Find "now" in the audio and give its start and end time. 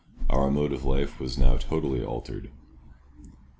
1.37-1.57